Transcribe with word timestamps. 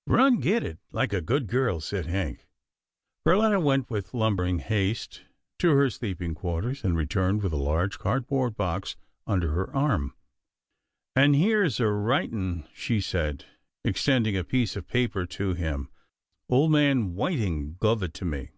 "Run 0.08 0.40
get 0.40 0.64
it, 0.64 0.78
like 0.90 1.12
a 1.12 1.20
good 1.20 1.46
girl," 1.46 1.78
said 1.78 2.06
Hank. 2.06 2.48
318 3.22 3.28
'TILDA 3.28 3.28
JANE'S 3.28 3.28
ORPHANS 3.28 3.28
Perletta 3.28 3.64
went 3.64 3.90
with 3.90 4.12
lumbering 4.20 4.58
haste 4.58 5.22
to 5.60 5.70
her 5.76 5.88
sleep 5.88 6.20
ing 6.20 6.34
quarters, 6.34 6.82
and 6.82 6.96
returned 6.96 7.44
with 7.44 7.52
a 7.52 7.56
large, 7.56 8.00
cardboard 8.00 8.56
box 8.56 8.96
under 9.24 9.52
her 9.52 9.72
arm." 9.72 10.16
An' 11.14 11.34
here's 11.34 11.78
a 11.78 11.86
writin'" 11.90 12.66
she 12.74 13.00
said, 13.00 13.44
extending 13.84 14.36
a 14.36 14.42
piece 14.42 14.74
of 14.74 14.88
paper 14.88 15.26
to 15.26 15.54
him," 15.54 15.88
ole 16.50 16.68
man 16.68 17.14
Whiting 17.14 17.76
guv 17.76 18.02
it 18.02 18.20
me." 18.20 18.50